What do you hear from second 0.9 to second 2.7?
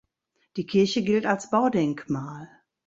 gilt als Baudenkmal.